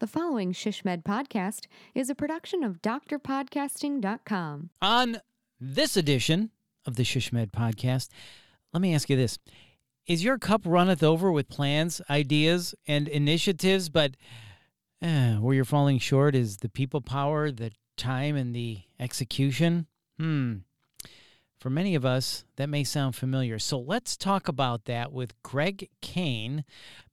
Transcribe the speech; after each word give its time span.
The 0.00 0.06
following 0.06 0.54
SHSMD 0.54 1.02
podcast 1.02 1.66
is 1.94 2.08
a 2.08 2.14
production 2.14 2.64
of 2.64 2.80
drpodcasting.com. 2.80 4.70
On 4.80 5.20
this 5.60 5.94
edition 5.94 6.52
of 6.86 6.96
the 6.96 7.02
SHSMD 7.02 7.50
podcast, 7.50 8.08
let 8.72 8.80
me 8.80 8.94
ask 8.94 9.10
you 9.10 9.16
this. 9.16 9.36
Is 10.06 10.24
your 10.24 10.38
cup 10.38 10.62
runneth 10.64 11.02
over 11.02 11.30
with 11.30 11.50
plans, 11.50 12.00
ideas, 12.08 12.74
and 12.88 13.08
initiatives, 13.08 13.90
but 13.90 14.12
uh, 15.02 15.34
where 15.34 15.54
you're 15.54 15.66
falling 15.66 15.98
short 15.98 16.34
is 16.34 16.56
the 16.56 16.70
people 16.70 17.02
power, 17.02 17.50
the 17.50 17.70
time, 17.98 18.36
and 18.36 18.54
the 18.56 18.78
execution? 18.98 19.86
Hmm. 20.18 20.60
For 21.60 21.68
many 21.68 21.94
of 21.94 22.06
us, 22.06 22.46
that 22.56 22.70
may 22.70 22.84
sound 22.84 23.14
familiar. 23.14 23.58
So 23.58 23.78
let's 23.78 24.16
talk 24.16 24.48
about 24.48 24.86
that 24.86 25.12
with 25.12 25.40
Greg 25.42 25.90
Kane, 26.00 26.64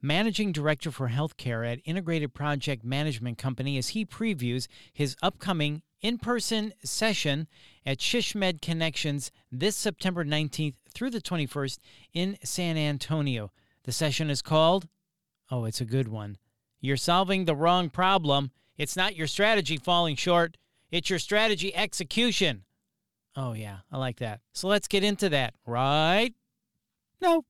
Managing 0.01 0.53
Director 0.53 0.89
for 0.89 1.09
Healthcare 1.09 1.69
at 1.69 1.81
Integrated 1.83 2.33
Project 2.33 2.85
Management 2.85 3.37
Company, 3.37 3.77
as 3.77 3.89
he 3.89 4.05
previews 4.05 4.69
his 4.93 5.17
upcoming 5.21 5.81
in 5.99 6.17
person 6.17 6.71
session 6.81 7.49
at 7.85 7.97
SHSMD 7.97 8.61
Connections 8.61 9.31
this 9.51 9.75
September 9.75 10.23
19th 10.23 10.75
through 10.93 11.09
the 11.09 11.19
21st 11.19 11.79
in 12.13 12.37
San 12.41 12.77
Antonio. 12.77 13.51
The 13.83 13.91
session 13.91 14.29
is 14.29 14.41
called, 14.41 14.87
oh, 15.51 15.65
it's 15.65 15.81
a 15.81 15.85
good 15.85 16.07
one. 16.07 16.37
You're 16.79 16.95
solving 16.95 17.43
the 17.43 17.55
wrong 17.55 17.89
problem. 17.89 18.51
It's 18.77 18.95
not 18.95 19.17
your 19.17 19.27
strategy 19.27 19.75
falling 19.75 20.15
short, 20.15 20.55
it's 20.89 21.09
your 21.09 21.19
strategy 21.19 21.75
execution. 21.75 22.63
Oh, 23.39 23.53
yeah, 23.53 23.77
I 23.91 23.97
like 23.97 24.17
that. 24.17 24.39
So 24.53 24.67
let's 24.67 24.87
get 24.87 25.03
into 25.03 25.29
that, 25.29 25.53
right? 25.67 26.33
No. 27.21 27.45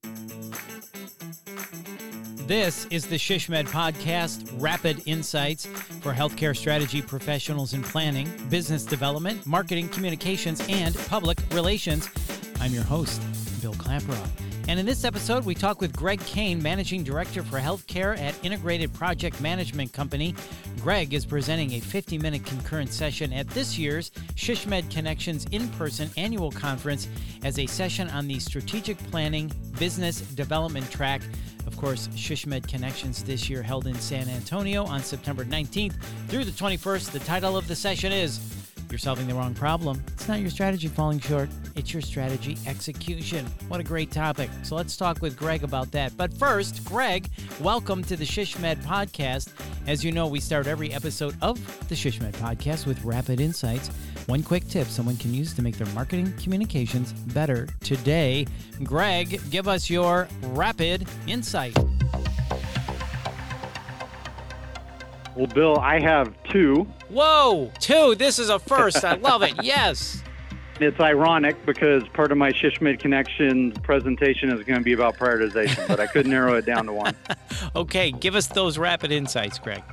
This 2.45 2.85
is 2.87 3.07
the 3.07 3.15
SHSMD 3.15 3.67
Podcast 3.69 4.49
Rapid 4.61 5.03
Insights 5.05 5.65
for 5.65 6.13
healthcare 6.13 6.55
strategy 6.55 7.01
professionals 7.01 7.73
in 7.73 7.83
planning, 7.83 8.29
business 8.49 8.83
development, 8.83 9.45
marketing, 9.45 9.87
communications, 9.87 10.61
and 10.67 10.93
public 11.07 11.39
relations. 11.51 12.09
I'm 12.59 12.73
your 12.73 12.83
host, 12.83 13.21
Bill 13.61 13.73
Klaproth. 13.73 14.56
And 14.67 14.81
in 14.81 14.85
this 14.85 15.05
episode, 15.05 15.45
we 15.45 15.55
talk 15.55 15.79
with 15.79 15.95
Greg 15.95 16.19
Kane, 16.25 16.61
Managing 16.61 17.01
Director 17.01 17.41
for 17.41 17.57
Healthcare 17.57 18.19
at 18.19 18.35
Integrated 18.43 18.93
Project 18.93 19.39
Management 19.39 19.93
Company. 19.93 20.35
Greg 20.81 21.13
is 21.13 21.25
presenting 21.25 21.73
a 21.73 21.79
50 21.79 22.17
minute 22.17 22.45
concurrent 22.45 22.91
session 22.91 23.31
at 23.31 23.47
this 23.51 23.77
year's 23.79 24.09
SHSMD 24.35 24.91
Connections 24.91 25.45
in 25.53 25.69
person 25.69 26.09
annual 26.17 26.51
conference 26.51 27.07
as 27.45 27.59
a 27.59 27.65
session 27.65 28.09
on 28.09 28.27
the 28.27 28.39
strategic 28.39 28.97
planning 29.09 29.49
business 29.79 30.19
development 30.19 30.91
track. 30.91 31.21
Of 31.65 31.77
course, 31.77 32.09
SHSMD 32.09 32.67
Connections 32.67 33.23
this 33.23 33.49
year 33.49 33.63
held 33.63 33.87
in 33.87 33.95
San 33.95 34.27
Antonio 34.27 34.83
on 34.83 35.01
September 35.01 35.45
19th 35.45 35.95
through 36.27 36.43
the 36.43 36.51
21st. 36.51 37.11
The 37.11 37.19
title 37.19 37.55
of 37.55 37.69
the 37.69 37.75
session 37.75 38.11
is 38.11 38.56
you're 38.89 38.99
solving 38.99 39.27
the 39.27 39.33
wrong 39.33 39.53
problem. 39.53 40.03
It's 40.13 40.27
not 40.27 40.39
your 40.39 40.49
strategy 40.49 40.87
falling 40.87 41.19
short, 41.19 41.49
it's 41.75 41.93
your 41.93 42.01
strategy 42.01 42.57
execution. 42.65 43.45
What 43.67 43.79
a 43.79 43.83
great 43.83 44.11
topic. 44.11 44.49
So 44.63 44.75
let's 44.75 44.97
talk 44.97 45.21
with 45.21 45.37
Greg 45.37 45.63
about 45.63 45.91
that. 45.91 46.15
But 46.17 46.33
first, 46.33 46.83
Greg, 46.85 47.29
welcome 47.61 48.03
to 48.05 48.15
the 48.15 48.25
SHSMD 48.25 48.83
podcast. 48.83 49.51
As 49.87 50.03
you 50.03 50.11
know, 50.11 50.27
we 50.27 50.39
start 50.39 50.67
every 50.67 50.93
episode 50.93 51.35
of 51.41 51.57
the 51.87 51.95
SHSMD 51.95 52.33
podcast 52.33 52.85
with 52.85 53.03
rapid 53.03 53.39
insights. 53.39 53.89
One 54.27 54.43
quick 54.43 54.67
tip 54.67 54.87
someone 54.87 55.15
can 55.17 55.33
use 55.33 55.53
to 55.53 55.61
make 55.61 55.77
their 55.77 55.87
marketing 55.93 56.33
communications 56.33 57.13
better 57.13 57.67
today. 57.81 58.45
Greg, 58.83 59.39
give 59.49 59.67
us 59.67 59.89
your 59.89 60.27
rapid 60.41 61.07
insight. 61.27 61.77
Well, 65.37 65.45
Bill, 65.45 65.77
I 65.77 65.99
have 65.99 66.33
two. 66.45 66.87
Whoa, 67.09 67.71
two. 67.79 68.15
This 68.15 68.39
is 68.39 68.49
a 68.49 68.57
first. 68.57 69.05
I 69.05 69.15
love 69.17 69.43
it. 69.43 69.53
Yes. 69.63 70.23
It's 70.79 70.99
ironic 70.99 71.63
because 71.65 72.07
part 72.09 72.31
of 72.31 72.37
my 72.37 72.51
SHSMD 72.51 72.99
Connections 72.99 73.77
presentation 73.79 74.49
is 74.49 74.63
going 74.63 74.79
to 74.79 74.83
be 74.83 74.93
about 74.93 75.17
prioritization, 75.17 75.87
but 75.87 75.99
I 75.99 76.07
could 76.07 76.25
narrow 76.25 76.55
it 76.55 76.65
down 76.65 76.85
to 76.85 76.93
one. 76.93 77.15
okay, 77.75 78.11
give 78.11 78.35
us 78.35 78.47
those 78.47 78.77
rapid 78.77 79.11
insights, 79.11 79.59
Greg. 79.59 79.83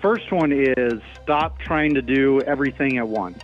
First 0.00 0.30
one 0.32 0.52
is 0.52 1.00
stop 1.22 1.58
trying 1.60 1.94
to 1.94 2.02
do 2.02 2.40
everything 2.42 2.98
at 2.98 3.08
once. 3.08 3.42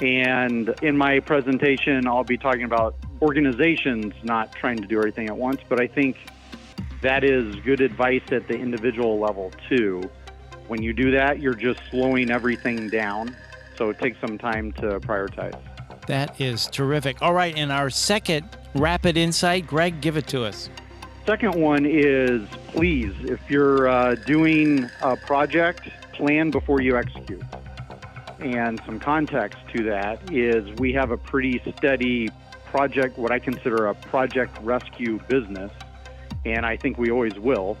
And 0.00 0.74
in 0.82 0.96
my 0.96 1.20
presentation, 1.20 2.06
I'll 2.06 2.24
be 2.24 2.36
talking 2.36 2.64
about 2.64 2.96
organizations 3.22 4.12
not 4.22 4.52
trying 4.52 4.78
to 4.78 4.86
do 4.86 4.98
everything 4.98 5.28
at 5.28 5.36
once, 5.36 5.60
but 5.68 5.80
I 5.80 5.86
think 5.86 6.16
that 7.02 7.24
is 7.24 7.56
good 7.56 7.80
advice 7.80 8.32
at 8.32 8.48
the 8.48 8.54
individual 8.54 9.18
level 9.18 9.52
too. 9.68 10.02
When 10.68 10.82
you 10.82 10.92
do 10.92 11.10
that, 11.12 11.40
you're 11.40 11.54
just 11.54 11.80
slowing 11.90 12.30
everything 12.30 12.88
down. 12.88 13.36
So 13.76 13.90
it 13.90 13.98
takes 13.98 14.20
some 14.20 14.38
time 14.38 14.72
to 14.74 15.00
prioritize. 15.00 15.58
That 16.06 16.40
is 16.40 16.66
terrific. 16.66 17.20
All 17.20 17.34
right, 17.34 17.56
and 17.56 17.70
our 17.70 17.90
second 17.90 18.48
rapid 18.74 19.16
insight, 19.16 19.66
Greg, 19.66 20.00
give 20.00 20.16
it 20.16 20.26
to 20.28 20.44
us. 20.44 20.70
Second 21.26 21.56
one 21.56 21.84
is 21.84 22.48
please, 22.68 23.12
if 23.22 23.40
you're 23.50 23.88
uh, 23.88 24.14
doing 24.14 24.88
a 25.02 25.16
project, 25.16 25.88
plan 26.12 26.50
before 26.50 26.80
you 26.80 26.96
execute. 26.96 27.42
And 28.38 28.80
some 28.86 29.00
context 29.00 29.58
to 29.74 29.82
that 29.84 30.32
is 30.32 30.72
we 30.78 30.92
have 30.92 31.10
a 31.10 31.16
pretty 31.16 31.60
steady 31.76 32.28
project, 32.66 33.18
what 33.18 33.32
I 33.32 33.38
consider 33.38 33.86
a 33.86 33.94
project 33.94 34.56
rescue 34.62 35.18
business, 35.28 35.72
and 36.44 36.64
I 36.64 36.76
think 36.76 36.98
we 36.98 37.10
always 37.10 37.38
will 37.38 37.76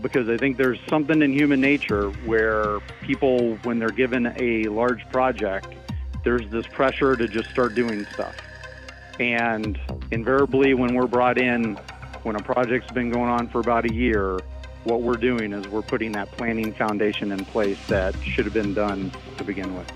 because 0.00 0.28
I 0.28 0.36
think 0.36 0.56
there's 0.56 0.80
something 0.88 1.22
in 1.22 1.32
human 1.32 1.60
nature 1.60 2.10
where 2.24 2.80
people, 3.02 3.56
when 3.62 3.78
they're 3.78 3.90
given 3.90 4.34
a 4.38 4.64
large 4.64 5.08
project, 5.10 5.68
there's 6.24 6.48
this 6.50 6.66
pressure 6.66 7.16
to 7.16 7.28
just 7.28 7.50
start 7.50 7.74
doing 7.74 8.06
stuff. 8.06 8.34
And 9.20 9.78
invariably, 10.10 10.74
when 10.74 10.94
we're 10.94 11.06
brought 11.06 11.38
in, 11.38 11.76
when 12.22 12.36
a 12.36 12.42
project's 12.42 12.90
been 12.92 13.10
going 13.10 13.30
on 13.30 13.48
for 13.48 13.60
about 13.60 13.88
a 13.88 13.94
year, 13.94 14.40
what 14.84 15.02
we're 15.02 15.14
doing 15.14 15.52
is 15.52 15.66
we're 15.68 15.82
putting 15.82 16.12
that 16.12 16.30
planning 16.32 16.72
foundation 16.72 17.32
in 17.32 17.44
place 17.44 17.78
that 17.86 18.14
should 18.22 18.44
have 18.44 18.54
been 18.54 18.74
done 18.74 19.12
to 19.38 19.44
begin 19.44 19.76
with. 19.76 19.90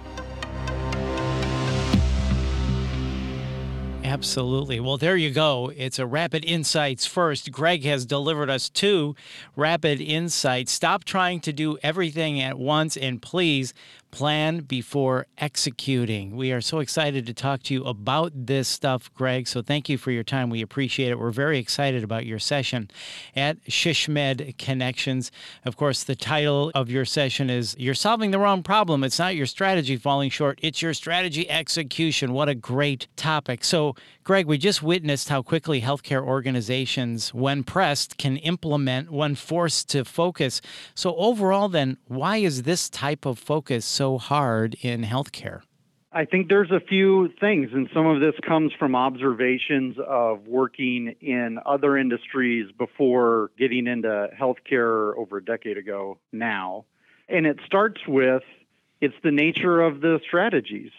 Absolutely. 4.09 4.81
Well, 4.81 4.97
there 4.97 5.19
you 5.19 5.31
go. 5.31 5.71
It's 5.77 5.99
a 5.99 6.07
Rapid 6.07 6.43
Insights 6.43 7.05
first. 7.05 7.53
Greg 7.53 7.85
has 7.85 8.07
delivered 8.07 8.49
us 8.49 8.71
two 8.71 9.15
Rapid 9.55 10.01
Insights. 10.01 10.73
Stop 10.73 11.05
trying 11.05 11.41
to 11.41 11.53
do 11.53 11.77
everything 11.83 12.41
at 12.41 12.59
once 12.59 12.97
and 12.97 13.21
please 13.21 13.75
plan 14.11 14.61
before 14.61 15.27
executing. 15.37 16.37
We 16.37 16.53
are 16.53 16.61
so 16.61 16.79
excited 16.79 17.27
to 17.27 17.35
talk 17.35 17.63
to 17.65 17.75
you 17.75 17.85
about 17.85 18.33
this 18.35 18.69
stuff, 18.69 19.13
Greg. 19.15 19.47
So 19.47 19.63
thank 19.63 19.89
you 19.89 19.99
for 19.99 20.11
your 20.11 20.25
time. 20.25 20.51
We 20.51 20.63
appreciate 20.63 21.11
it. 21.11 21.19
We're 21.19 21.31
very 21.31 21.59
excited 21.59 22.03
about 22.03 22.25
your 22.25 22.39
session 22.39 22.91
at 23.37 23.63
SHSMD 23.65 24.57
Connections. 24.57 25.31
Of 25.65 25.77
course, 25.77 26.05
the 26.05 26.17
title 26.17 26.73
of 26.75 26.91
your 26.91 27.05
session 27.05 27.51
is 27.51 27.77
You're 27.79 27.95
Solving 27.95 28.31
the 28.31 28.39
Wrong 28.39 28.63
Problem. 28.63 29.05
It's 29.05 29.19
not 29.19 29.37
your 29.37 29.47
strategy 29.47 29.97
falling 29.97 30.31
short, 30.31 30.59
it's 30.63 30.81
your 30.81 30.95
strategy 30.95 31.49
execution. 31.51 32.33
What 32.33 32.49
a 32.49 32.55
great 32.55 33.09
topic. 33.17 33.65
So, 33.65 33.95
Greg, 34.25 34.47
we 34.47 34.59
just 34.59 34.83
witnessed 34.83 35.29
how 35.29 35.43
quickly 35.43 35.81
healthcare 35.81 36.23
organizations, 36.23 37.33
when 37.33 37.65
pressed, 37.65 38.19
can 38.19 38.37
implement 38.37 39.11
when 39.11 39.35
forced 39.35 39.89
to 39.91 40.05
focus. 40.05 40.61
So, 40.95 41.17
overall, 41.17 41.69
then, 41.69 41.99
why 42.07 42.39
is 42.39 42.65
this 42.65 42.91
type 42.91 43.25
of 43.25 43.39
focus 43.39 43.87
so 43.87 44.19
hard 44.19 44.77
in 44.83 45.03
healthcare? 45.03 45.63
I 46.11 46.25
think 46.25 46.49
there's 46.49 46.71
a 46.71 46.81
few 46.81 47.29
things, 47.39 47.71
and 47.73 47.89
some 47.93 48.07
of 48.07 48.21
this 48.21 48.35
comes 48.47 48.73
from 48.79 48.97
observations 48.97 49.97
of 50.05 50.47
working 50.47 51.15
in 51.21 51.59
other 51.67 51.99
industries 51.99 52.71
before 52.79 53.51
getting 53.59 53.87
into 53.87 54.29
healthcare 54.39 55.17
over 55.17 55.37
a 55.37 55.45
decade 55.45 55.77
ago 55.77 56.19
now. 56.33 56.87
And 57.29 57.47
it 57.47 57.59
starts 57.67 58.01
with 58.09 58.43
it's 59.01 59.15
the 59.23 59.31
nature 59.31 59.81
of 59.81 60.01
the 60.01 60.19
strategies 60.27 60.93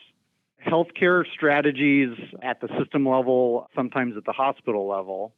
healthcare 0.66 1.24
strategies 1.34 2.18
at 2.42 2.62
the 2.62 2.68
system 2.80 3.08
level, 3.08 3.70
sometimes 3.76 4.18
at 4.18 4.26
the 4.26 4.32
hospital 4.32 4.88
level, 4.88 5.34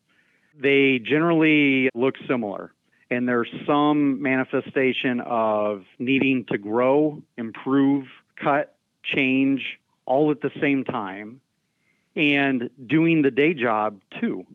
they 0.59 1.00
generally 1.00 1.89
look 1.94 2.15
similar. 2.27 2.73
And 3.09 3.27
there's 3.27 3.50
some 3.68 4.21
manifestation 4.21 5.19
of 5.21 5.83
needing 6.00 6.45
to 6.45 6.57
grow, 6.57 7.21
improve, 7.38 8.06
cut, 8.41 8.75
change 9.03 9.79
all 10.06 10.31
at 10.31 10.41
the 10.41 10.51
same 10.62 10.83
time, 10.83 11.41
and 12.15 12.69
doing 12.85 13.21
the 13.21 13.31
day 13.31 13.53
job 13.53 14.00
too. 14.19 14.45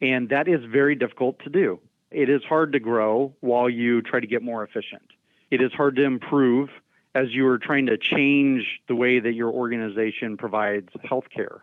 And 0.00 0.28
that 0.28 0.48
is 0.48 0.60
very 0.64 0.94
difficult 0.94 1.40
to 1.40 1.50
do. 1.50 1.80
It 2.10 2.28
is 2.28 2.42
hard 2.44 2.72
to 2.72 2.78
grow 2.78 3.34
while 3.40 3.68
you 3.68 4.02
try 4.02 4.20
to 4.20 4.26
get 4.26 4.42
more 4.42 4.62
efficient. 4.62 5.02
It 5.50 5.60
is 5.60 5.72
hard 5.72 5.96
to 5.96 6.04
improve 6.04 6.68
as 7.14 7.34
you 7.34 7.46
are 7.48 7.58
trying 7.58 7.86
to 7.86 7.96
change 7.96 8.80
the 8.86 8.94
way 8.94 9.18
that 9.18 9.32
your 9.32 9.50
organization 9.50 10.36
provides 10.36 10.88
healthcare. 11.04 11.60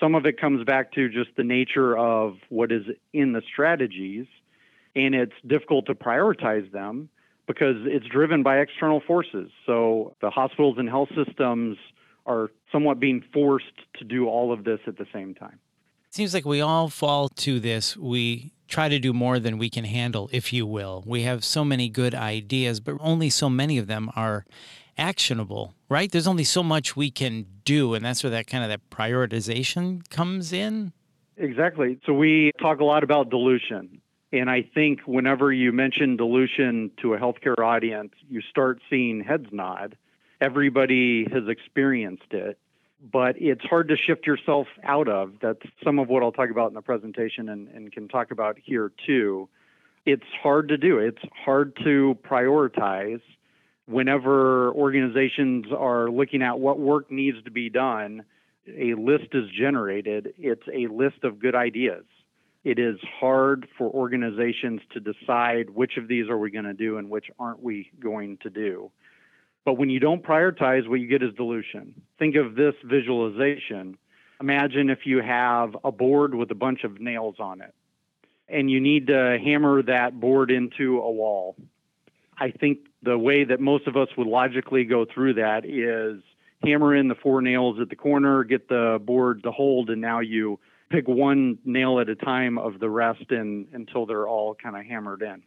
Some 0.00 0.14
of 0.14 0.26
it 0.26 0.40
comes 0.40 0.64
back 0.64 0.92
to 0.92 1.08
just 1.08 1.30
the 1.36 1.44
nature 1.44 1.96
of 1.96 2.36
what 2.48 2.72
is 2.72 2.84
in 3.12 3.32
the 3.32 3.42
strategies, 3.42 4.26
and 4.96 5.14
it's 5.14 5.32
difficult 5.46 5.86
to 5.86 5.94
prioritize 5.94 6.70
them. 6.72 7.08
because 7.46 7.76
it's 7.84 8.06
driven 8.06 8.42
by 8.42 8.58
external 8.58 9.00
forces. 9.00 9.50
So 9.66 10.14
the 10.20 10.30
hospitals 10.30 10.76
and 10.78 10.88
health 10.88 11.08
systems 11.14 11.76
are 12.24 12.50
somewhat 12.70 13.00
being 13.00 13.22
forced 13.32 13.66
to 13.98 14.04
do 14.04 14.28
all 14.28 14.52
of 14.52 14.64
this 14.64 14.80
at 14.86 14.96
the 14.96 15.06
same 15.12 15.34
time. 15.34 15.58
Seems 16.12 16.34
like 16.34 16.44
we 16.44 16.60
all 16.60 16.90
fall 16.90 17.30
to 17.30 17.58
this. 17.58 17.96
We 17.96 18.52
try 18.68 18.90
to 18.90 18.98
do 18.98 19.14
more 19.14 19.38
than 19.38 19.56
we 19.56 19.70
can 19.70 19.84
handle, 19.84 20.28
if 20.30 20.52
you 20.52 20.66
will. 20.66 21.02
We 21.06 21.22
have 21.22 21.42
so 21.42 21.64
many 21.64 21.88
good 21.88 22.14
ideas, 22.14 22.80
but 22.80 22.96
only 23.00 23.30
so 23.30 23.48
many 23.48 23.78
of 23.78 23.86
them 23.86 24.10
are 24.14 24.44
actionable, 24.98 25.72
right? 25.88 26.12
There's 26.12 26.26
only 26.26 26.44
so 26.44 26.62
much 26.62 26.94
we 26.94 27.10
can 27.10 27.46
do, 27.64 27.94
and 27.94 28.04
that's 28.04 28.22
where 28.22 28.30
that 28.30 28.46
kind 28.46 28.62
of 28.62 28.68
that 28.68 28.90
prioritization 28.90 30.06
comes 30.10 30.52
in. 30.52 30.92
Exactly. 31.38 31.98
So 32.04 32.12
we 32.12 32.52
talk 32.60 32.80
a 32.80 32.84
lot 32.84 33.04
about 33.04 33.30
dilution. 33.30 34.02
And 34.32 34.50
I 34.50 34.68
think 34.74 35.00
whenever 35.06 35.50
you 35.50 35.72
mention 35.72 36.18
dilution 36.18 36.90
to 37.00 37.14
a 37.14 37.18
healthcare 37.18 37.58
audience, 37.58 38.12
you 38.28 38.42
start 38.42 38.82
seeing 38.90 39.24
heads 39.24 39.46
nod. 39.50 39.96
Everybody 40.42 41.26
has 41.32 41.48
experienced 41.48 42.32
it, 42.32 42.58
but 43.10 43.40
it's 43.40 43.64
hard 43.64 43.88
to 43.88 43.96
shift 43.96 44.26
yourself 44.26 44.68
out 44.84 45.08
of. 45.08 45.34
That's 45.40 45.62
some 45.82 45.98
of 45.98 46.08
what 46.08 46.22
I'll 46.22 46.32
talk 46.32 46.50
about 46.50 46.68
in 46.68 46.74
the 46.74 46.82
presentation 46.82 47.48
and, 47.48 47.68
and 47.68 47.92
can 47.92 48.08
talk 48.08 48.30
about 48.30 48.58
here 48.62 48.92
too. 49.06 49.48
It's 50.04 50.26
hard 50.42 50.68
to 50.68 50.76
do. 50.76 50.98
It's 50.98 51.22
hard 51.44 51.76
to 51.84 52.16
prioritize 52.22 53.20
whenever 53.86 54.72
organizations 54.72 55.66
are 55.76 56.10
looking 56.10 56.42
at 56.42 56.58
what 56.58 56.78
work 56.78 57.10
needs 57.10 57.42
to 57.44 57.50
be 57.50 57.68
done. 57.68 58.24
A 58.68 58.94
list 58.94 59.28
is 59.32 59.50
generated. 59.50 60.34
It's 60.38 60.66
a 60.72 60.86
list 60.86 61.24
of 61.24 61.40
good 61.40 61.54
ideas 61.54 62.04
it 62.64 62.78
is 62.78 62.98
hard 63.18 63.68
for 63.76 63.88
organizations 63.90 64.80
to 64.92 65.00
decide 65.00 65.70
which 65.70 65.96
of 65.96 66.06
these 66.06 66.28
are 66.28 66.38
we 66.38 66.50
going 66.50 66.64
to 66.64 66.74
do 66.74 66.96
and 66.96 67.10
which 67.10 67.26
aren't 67.38 67.62
we 67.62 67.90
going 68.00 68.38
to 68.38 68.50
do. 68.50 68.90
But 69.64 69.74
when 69.74 69.90
you 69.90 70.00
don't 70.00 70.22
prioritize, 70.22 70.88
what 70.88 71.00
you 71.00 71.06
get 71.06 71.22
is 71.22 71.34
dilution. 71.34 71.94
Think 72.18 72.36
of 72.36 72.54
this 72.54 72.74
visualization. 72.84 73.96
Imagine 74.40 74.90
if 74.90 75.06
you 75.06 75.22
have 75.22 75.76
a 75.84 75.92
board 75.92 76.34
with 76.34 76.50
a 76.50 76.54
bunch 76.56 76.84
of 76.84 77.00
nails 77.00 77.36
on 77.38 77.60
it 77.60 77.74
and 78.52 78.70
you 78.70 78.80
need 78.80 79.06
to 79.08 79.38
hammer 79.42 79.82
that 79.82 80.18
board 80.20 80.50
into 80.50 81.00
a 81.00 81.10
wall. 81.10 81.56
I 82.38 82.50
think 82.50 82.80
the 83.02 83.16
way 83.16 83.44
that 83.44 83.60
most 83.60 83.86
of 83.86 83.96
us 83.96 84.08
would 84.16 84.26
logically 84.26 84.84
go 84.84 85.06
through 85.06 85.34
that 85.34 85.64
is 85.64 86.22
hammer 86.62 86.94
in 86.94 87.08
the 87.08 87.14
four 87.14 87.40
nails 87.40 87.80
at 87.80 87.88
the 87.88 87.96
corner, 87.96 88.44
get 88.44 88.68
the 88.68 89.00
board 89.02 89.42
to 89.44 89.50
hold, 89.50 89.90
and 89.90 90.00
now 90.00 90.20
you 90.20 90.60
pick 90.90 91.08
one 91.08 91.58
nail 91.64 91.98
at 91.98 92.08
a 92.08 92.14
time 92.14 92.58
of 92.58 92.78
the 92.78 92.90
rest 92.90 93.30
in, 93.30 93.66
until 93.72 94.06
they're 94.06 94.28
all 94.28 94.54
kind 94.54 94.76
of 94.76 94.84
hammered 94.84 95.22
in. 95.22 95.42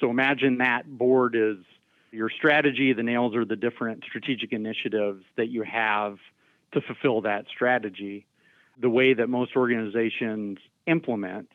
So 0.00 0.10
imagine 0.10 0.58
that 0.58 0.86
board 0.86 1.36
is 1.36 1.58
your 2.10 2.30
strategy, 2.30 2.92
the 2.92 3.02
nails 3.02 3.34
are 3.34 3.44
the 3.44 3.56
different 3.56 4.04
strategic 4.04 4.52
initiatives 4.52 5.24
that 5.36 5.48
you 5.48 5.62
have 5.62 6.18
to 6.72 6.80
fulfill 6.80 7.22
that 7.22 7.46
strategy. 7.54 8.26
The 8.80 8.90
way 8.90 9.14
that 9.14 9.28
most 9.28 9.56
organizations 9.56 10.58
implement 10.86 11.48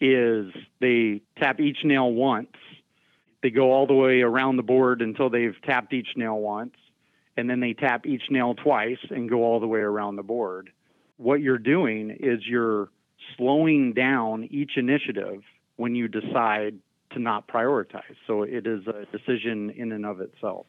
is 0.00 0.52
they 0.80 1.22
tap 1.38 1.60
each 1.60 1.78
nail 1.84 2.12
once. 2.12 2.54
They 3.42 3.50
go 3.50 3.72
all 3.72 3.86
the 3.86 3.94
way 3.94 4.20
around 4.20 4.56
the 4.56 4.62
board 4.62 5.02
until 5.02 5.30
they've 5.30 5.56
tapped 5.64 5.92
each 5.92 6.08
nail 6.16 6.38
once, 6.38 6.74
and 7.36 7.48
then 7.48 7.60
they 7.60 7.72
tap 7.72 8.06
each 8.06 8.22
nail 8.30 8.54
twice 8.54 8.98
and 9.10 9.28
go 9.28 9.44
all 9.44 9.60
the 9.60 9.66
way 9.66 9.80
around 9.80 10.16
the 10.16 10.22
board 10.22 10.70
what 11.18 11.40
you're 11.40 11.58
doing 11.58 12.16
is 12.20 12.46
you're 12.46 12.88
slowing 13.36 13.92
down 13.92 14.48
each 14.50 14.72
initiative 14.76 15.42
when 15.76 15.94
you 15.94 16.08
decide 16.08 16.78
to 17.18 17.22
not 17.22 17.48
prioritize. 17.48 18.16
So 18.26 18.42
it 18.42 18.66
is 18.66 18.86
a 18.86 19.04
decision 19.16 19.70
in 19.70 19.92
and 19.92 20.06
of 20.06 20.20
itself. 20.20 20.66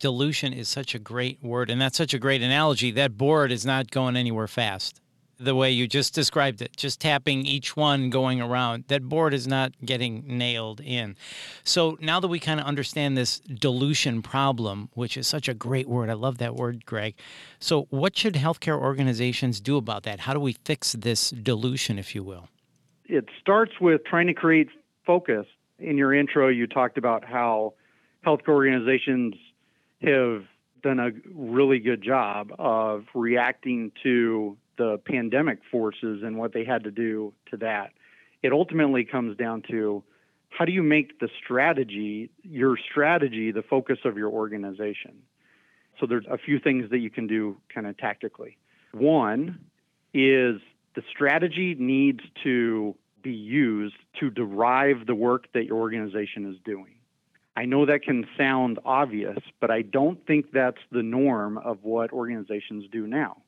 Dilution 0.00 0.52
is 0.52 0.68
such 0.68 0.94
a 0.94 0.98
great 0.98 1.42
word, 1.42 1.70
and 1.70 1.80
that's 1.80 1.96
such 1.96 2.12
a 2.12 2.18
great 2.18 2.42
analogy. 2.42 2.90
That 2.90 3.16
board 3.16 3.50
is 3.50 3.64
not 3.64 3.90
going 3.90 4.16
anywhere 4.16 4.46
fast 4.46 5.00
the 5.38 5.54
way 5.54 5.70
you 5.70 5.86
just 5.86 6.14
described 6.14 6.62
it, 6.62 6.76
just 6.76 7.00
tapping 7.00 7.44
each 7.44 7.76
one 7.76 8.10
going 8.10 8.40
around. 8.40 8.84
That 8.88 9.08
board 9.08 9.34
is 9.34 9.46
not 9.46 9.72
getting 9.84 10.24
nailed 10.26 10.80
in. 10.80 11.16
So 11.62 11.98
now 12.00 12.20
that 12.20 12.28
we 12.28 12.38
kind 12.38 12.60
of 12.60 12.66
understand 12.66 13.16
this 13.16 13.40
dilution 13.40 14.22
problem, 14.22 14.88
which 14.94 15.16
is 15.16 15.26
such 15.26 15.48
a 15.48 15.54
great 15.54 15.88
word, 15.88 16.08
I 16.08 16.14
love 16.14 16.38
that 16.38 16.56
word, 16.56 16.86
Greg. 16.86 17.14
So, 17.58 17.86
what 17.90 18.16
should 18.16 18.34
healthcare 18.34 18.80
organizations 18.80 19.60
do 19.60 19.76
about 19.76 20.04
that? 20.04 20.20
How 20.20 20.32
do 20.32 20.40
we 20.40 20.54
fix 20.64 20.92
this 20.92 21.30
dilution, 21.30 21.98
if 21.98 22.14
you 22.14 22.22
will? 22.22 22.48
It 23.04 23.26
starts 23.40 23.72
with 23.80 24.04
trying 24.04 24.26
to 24.26 24.34
create 24.34 24.68
focus. 25.06 25.46
In 25.78 25.98
your 25.98 26.14
intro, 26.14 26.48
you 26.48 26.66
talked 26.66 26.98
about 26.98 27.24
how 27.24 27.74
healthcare 28.24 28.48
organizations 28.48 29.34
have 30.02 30.44
done 30.82 30.98
a 30.98 31.10
really 31.34 31.78
good 31.78 32.02
job 32.02 32.52
of 32.58 33.04
reacting 33.14 33.92
to 34.02 34.56
the 34.78 34.98
pandemic 35.06 35.58
forces 35.70 36.22
and 36.22 36.36
what 36.38 36.52
they 36.52 36.64
had 36.64 36.84
to 36.84 36.90
do 36.90 37.32
to 37.50 37.56
that. 37.58 37.92
It 38.42 38.52
ultimately 38.52 39.04
comes 39.04 39.36
down 39.36 39.62
to 39.70 40.02
how 40.50 40.64
do 40.64 40.72
you 40.72 40.82
make 40.82 41.18
the 41.18 41.28
strategy, 41.42 42.30
your 42.42 42.76
strategy, 42.90 43.50
the 43.52 43.62
focus 43.62 43.98
of 44.04 44.16
your 44.16 44.30
organization? 44.30 45.22
So 45.98 46.06
there's 46.06 46.26
a 46.30 46.38
few 46.38 46.58
things 46.58 46.90
that 46.90 46.98
you 46.98 47.10
can 47.10 47.26
do 47.26 47.56
kind 47.74 47.86
of 47.86 47.96
tactically. 47.96 48.56
One 48.92 49.58
is 50.14 50.60
the 50.94 51.02
strategy 51.10 51.74
needs 51.78 52.20
to 52.44 52.94
be 53.26 53.32
used 53.32 53.96
to 54.20 54.30
derive 54.30 55.04
the 55.04 55.14
work 55.14 55.48
that 55.52 55.64
your 55.64 55.78
organization 55.78 56.48
is 56.48 56.56
doing. 56.64 56.94
I 57.56 57.64
know 57.64 57.84
that 57.86 58.02
can 58.02 58.24
sound 58.38 58.78
obvious, 58.84 59.38
but 59.60 59.68
I 59.68 59.82
don't 59.82 60.24
think 60.28 60.52
that's 60.52 60.78
the 60.92 61.02
norm 61.02 61.58
of 61.58 61.78
what 61.82 62.12
organizations 62.12 62.84
do 62.92 63.08
now. 63.08 63.38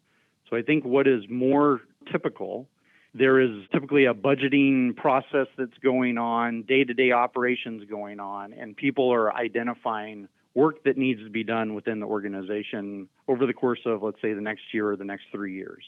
So 0.50 0.56
I 0.56 0.62
think 0.62 0.84
what 0.84 1.06
is 1.06 1.22
more 1.30 1.82
typical, 2.10 2.66
there 3.14 3.38
is 3.38 3.50
typically 3.72 4.06
a 4.06 4.14
budgeting 4.14 4.96
process 4.96 5.46
that's 5.56 5.78
going 5.80 6.18
on, 6.18 6.62
day 6.62 6.82
to 6.82 6.92
day 6.92 7.12
operations 7.12 7.84
going 7.88 8.18
on, 8.18 8.52
and 8.52 8.76
people 8.76 9.12
are 9.12 9.32
identifying 9.32 10.26
work 10.54 10.82
that 10.82 10.98
needs 10.98 11.22
to 11.22 11.30
be 11.30 11.44
done 11.44 11.74
within 11.74 12.00
the 12.00 12.06
organization 12.06 13.08
over 13.28 13.46
the 13.46 13.52
course 13.52 13.80
of, 13.86 14.02
let's 14.02 14.20
say, 14.20 14.32
the 14.32 14.40
next 14.40 14.74
year 14.74 14.90
or 14.90 14.96
the 14.96 15.04
next 15.04 15.26
three 15.30 15.54
years. 15.54 15.84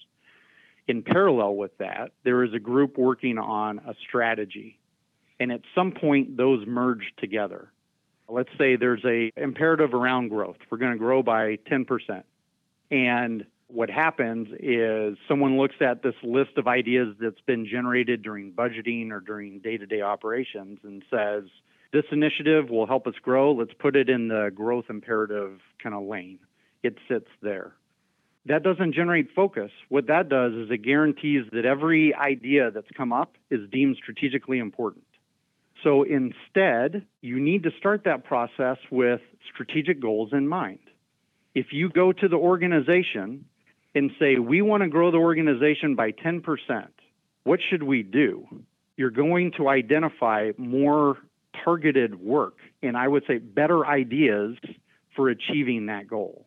In 0.91 1.05
parallel 1.05 1.55
with 1.55 1.79
that, 1.79 2.11
there 2.25 2.43
is 2.43 2.53
a 2.53 2.59
group 2.59 2.99
working 2.99 3.39
on 3.39 3.79
a 3.79 3.95
strategy. 4.09 4.81
And 5.39 5.53
at 5.53 5.61
some 5.73 5.93
point, 5.93 6.37
those 6.37 6.67
merge 6.67 7.13
together. 7.17 7.71
Let's 8.29 8.49
say 8.59 8.75
there's 8.75 9.05
a 9.05 9.31
imperative 9.37 9.95
around 9.95 10.31
growth. 10.31 10.57
We're 10.69 10.79
going 10.79 10.91
to 10.91 10.99
grow 10.99 11.23
by 11.23 11.59
10%. 11.70 12.25
And 12.91 13.47
what 13.69 13.89
happens 13.89 14.49
is 14.59 15.17
someone 15.29 15.59
looks 15.59 15.77
at 15.81 16.03
this 16.03 16.17
list 16.25 16.56
of 16.56 16.67
ideas 16.67 17.15
that's 17.20 17.41
been 17.47 17.67
generated 17.67 18.23
during 18.23 18.51
budgeting 18.51 19.13
or 19.13 19.20
during 19.20 19.61
day 19.61 19.77
to 19.77 19.87
day 19.87 20.01
operations 20.01 20.81
and 20.82 21.05
says, 21.09 21.44
this 21.93 22.05
initiative 22.11 22.69
will 22.69 22.89
help 22.89 23.06
us 23.06 23.15
grow. 23.23 23.53
Let's 23.53 23.75
put 23.79 23.94
it 23.94 24.09
in 24.09 24.27
the 24.27 24.51
growth 24.53 24.87
imperative 24.91 25.61
kind 25.81 25.94
of 25.94 26.03
lane. 26.03 26.41
It 26.82 26.97
sits 27.09 27.29
there. 27.43 27.75
That 28.47 28.63
doesn't 28.63 28.94
generate 28.94 29.35
focus. 29.35 29.70
What 29.89 30.06
that 30.06 30.29
does 30.29 30.55
is 30.55 30.70
it 30.70 30.79
guarantees 30.79 31.44
that 31.53 31.67
every 31.67 32.15
idea 32.15 32.70
that's 32.70 32.91
come 32.97 33.13
up 33.13 33.37
is 33.51 33.69
deemed 33.70 33.97
strategically 34.03 34.59
important. 34.59 35.05
So 35.85 36.03
instead, 36.03 37.06
you 37.20 37.41
need 37.41 37.63
to 37.65 37.70
start 37.79 38.05
that 38.05 38.25
process 38.25 38.77
with 38.91 39.20
strategic 39.53 40.01
goals 40.01 40.31
in 40.32 40.49
mind. 40.49 40.81
If 41.55 41.67
you 41.73 41.89
go 41.89 42.13
to 42.13 42.29
the 42.29 42.37
organization 42.37 43.47
and 43.94 44.11
say, 44.19 44.37
we 44.37 44.63
want 44.63 44.82
to 44.82 44.89
grow 44.89 45.11
the 45.11 45.19
organization 45.19 45.94
by 45.94 46.13
10%, 46.13 46.43
what 47.44 47.61
should 47.69 47.82
we 47.82 48.03
do? 48.03 48.47
You're 48.97 49.11
going 49.11 49.53
to 49.56 49.69
identify 49.69 50.53
more 50.56 51.17
targeted 51.65 52.20
work 52.20 52.56
and 52.82 52.97
I 52.97 53.09
would 53.09 53.25
say 53.27 53.39
better 53.39 53.87
ideas 53.87 54.56
for 55.17 55.29
achieving 55.29 55.87
that 55.87 56.06
goal. 56.06 56.47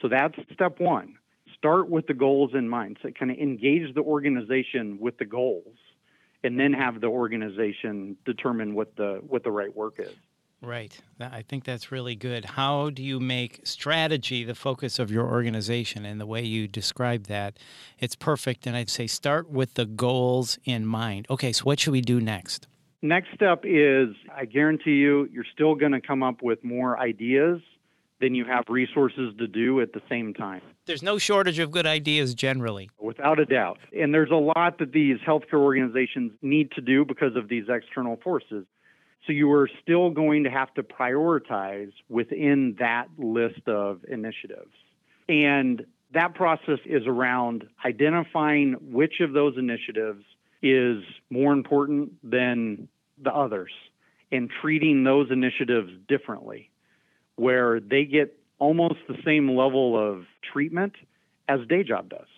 So 0.00 0.08
that's 0.08 0.34
step 0.52 0.80
one. 0.80 1.16
Start 1.62 1.88
with 1.88 2.08
the 2.08 2.14
goals 2.14 2.50
in 2.54 2.68
mind. 2.68 2.98
So 3.02 3.10
kind 3.16 3.30
of 3.30 3.38
engage 3.38 3.94
the 3.94 4.00
organization 4.00 4.98
with 5.00 5.16
the 5.18 5.24
goals 5.24 5.76
and 6.42 6.58
then 6.58 6.72
have 6.72 7.00
the 7.00 7.06
organization 7.06 8.16
determine 8.24 8.74
what 8.74 8.96
the 8.96 9.22
what 9.28 9.44
the 9.44 9.52
right 9.52 9.72
work 9.72 10.00
is. 10.00 10.12
Right. 10.60 11.00
I 11.20 11.42
think 11.42 11.62
that's 11.62 11.92
really 11.92 12.16
good. 12.16 12.44
How 12.44 12.90
do 12.90 13.02
you 13.02 13.20
make 13.20 13.60
strategy 13.62 14.42
the 14.42 14.56
focus 14.56 14.98
of 14.98 15.12
your 15.12 15.28
organization? 15.28 16.04
And 16.04 16.20
the 16.20 16.26
way 16.26 16.42
you 16.42 16.66
describe 16.66 17.28
that, 17.28 17.58
it's 18.00 18.16
perfect. 18.16 18.66
And 18.66 18.76
I'd 18.76 18.90
say 18.90 19.06
start 19.06 19.48
with 19.48 19.74
the 19.74 19.86
goals 19.86 20.58
in 20.64 20.84
mind. 20.84 21.26
Okay, 21.30 21.52
so 21.52 21.62
what 21.62 21.78
should 21.78 21.92
we 21.92 22.00
do 22.00 22.20
next? 22.20 22.66
Next 23.02 23.28
step 23.34 23.62
is 23.64 24.08
I 24.36 24.46
guarantee 24.46 24.96
you, 24.96 25.28
you're 25.32 25.46
still 25.52 25.76
going 25.76 25.92
to 25.92 26.00
come 26.00 26.24
up 26.24 26.42
with 26.42 26.64
more 26.64 26.98
ideas 26.98 27.60
than 28.20 28.34
you 28.34 28.44
have 28.46 28.64
resources 28.68 29.32
to 29.38 29.46
do 29.46 29.80
at 29.80 29.92
the 29.92 30.02
same 30.08 30.34
time. 30.34 30.62
There's 30.84 31.02
no 31.02 31.16
shortage 31.16 31.60
of 31.60 31.70
good 31.70 31.86
ideas 31.86 32.34
generally. 32.34 32.90
Without 33.00 33.38
a 33.38 33.46
doubt. 33.46 33.78
And 33.96 34.12
there's 34.12 34.30
a 34.30 34.34
lot 34.34 34.78
that 34.78 34.92
these 34.92 35.18
healthcare 35.26 35.60
organizations 35.60 36.32
need 36.42 36.72
to 36.72 36.80
do 36.80 37.04
because 37.04 37.36
of 37.36 37.48
these 37.48 37.64
external 37.68 38.16
forces. 38.16 38.66
So 39.26 39.32
you 39.32 39.52
are 39.52 39.70
still 39.80 40.10
going 40.10 40.42
to 40.44 40.50
have 40.50 40.74
to 40.74 40.82
prioritize 40.82 41.92
within 42.08 42.74
that 42.80 43.06
list 43.16 43.68
of 43.68 44.00
initiatives. 44.08 44.72
And 45.28 45.86
that 46.12 46.34
process 46.34 46.80
is 46.84 47.06
around 47.06 47.68
identifying 47.84 48.72
which 48.80 49.20
of 49.20 49.32
those 49.32 49.56
initiatives 49.56 50.24
is 50.62 51.04
more 51.30 51.52
important 51.52 52.12
than 52.28 52.88
the 53.22 53.32
others 53.32 53.70
and 54.32 54.50
treating 54.60 55.04
those 55.04 55.30
initiatives 55.30 55.92
differently, 56.08 56.70
where 57.36 57.78
they 57.78 58.04
get 58.04 58.36
almost 58.62 59.00
the 59.08 59.16
same 59.24 59.56
level 59.56 59.98
of 59.98 60.24
treatment 60.52 60.94
as 61.48 61.58
day 61.68 61.82
job 61.82 62.08
does 62.08 62.28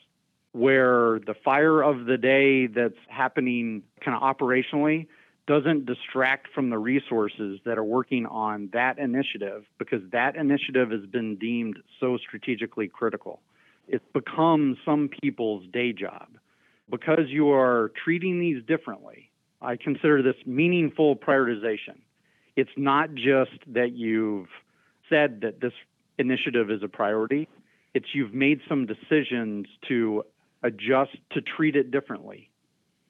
where 0.52 1.18
the 1.26 1.34
fire 1.44 1.82
of 1.82 2.06
the 2.06 2.16
day 2.16 2.68
that's 2.68 2.94
happening 3.08 3.82
kind 4.04 4.16
of 4.16 4.22
operationally 4.22 5.06
doesn't 5.48 5.84
distract 5.84 6.46
from 6.54 6.70
the 6.70 6.78
resources 6.78 7.58
that 7.66 7.76
are 7.76 7.84
working 7.84 8.24
on 8.26 8.70
that 8.72 8.96
initiative 8.98 9.64
because 9.78 10.00
that 10.12 10.36
initiative 10.36 10.92
has 10.92 11.04
been 11.06 11.36
deemed 11.36 11.76
so 11.98 12.16
strategically 12.16 12.86
critical. 12.86 13.40
It's 13.88 14.04
become 14.14 14.78
some 14.84 15.10
people's 15.20 15.66
day 15.72 15.92
job. 15.92 16.28
Because 16.88 17.28
you 17.28 17.50
are 17.50 17.90
treating 18.04 18.38
these 18.38 18.62
differently, 18.64 19.30
I 19.60 19.76
consider 19.76 20.22
this 20.22 20.36
meaningful 20.46 21.16
prioritization. 21.16 21.98
It's 22.56 22.70
not 22.76 23.14
just 23.14 23.58
that 23.66 23.92
you've 23.92 24.48
said 25.08 25.40
that 25.40 25.60
this 25.60 25.72
initiative 26.18 26.70
is 26.70 26.82
a 26.82 26.88
priority, 26.88 27.48
it's 27.94 28.06
you've 28.12 28.34
made 28.34 28.60
some 28.68 28.86
decisions 28.86 29.66
to 29.88 30.24
adjust 30.62 31.16
to 31.32 31.40
treat 31.40 31.76
it 31.76 31.90
differently. 31.90 32.50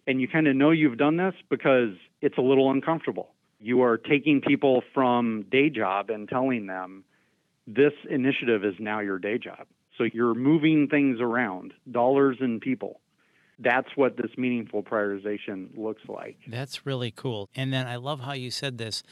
And 0.06 0.20
you 0.20 0.28
kind 0.28 0.46
of 0.46 0.56
know 0.56 0.70
you've 0.70 0.99
done 0.99 1.16
this 1.16 1.34
because 1.49 1.90
it's 2.20 2.37
a 2.37 2.42
little 2.42 2.70
uncomfortable. 2.70 3.30
You 3.61 3.82
are 3.82 3.96
taking 3.96 4.42
people 4.42 4.82
from 4.92 5.46
day 5.50 5.70
job 5.70 6.11
and 6.11 6.28
telling 6.28 6.66
them 6.66 7.04
this 7.66 7.92
initiative 8.11 8.64
is 8.64 8.75
now 8.78 9.00
your 9.00 9.18
day 9.18 9.38
job. 9.38 9.66
So 9.96 10.04
you're 10.04 10.34
moving 10.34 10.88
things 10.88 11.20
around, 11.20 11.73
dollars 11.90 12.37
and 12.40 12.61
people. 12.61 13.00
That's 13.58 13.88
what 13.94 14.16
this 14.16 14.32
meaningful 14.37 14.82
prioritization 14.82 15.78
looks 15.78 16.02
like. 16.08 16.37
That's 16.49 16.84
really 16.84 17.12
cool. 17.12 17.49
And 17.54 17.73
then 17.73 17.87
I 17.87 17.96
love 17.96 18.20
how 18.20 18.32
you 18.32 18.50
said 18.50 18.78
this. 18.78 19.04